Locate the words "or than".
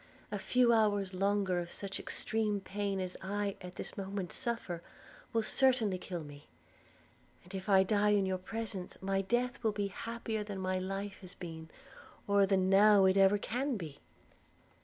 12.27-12.67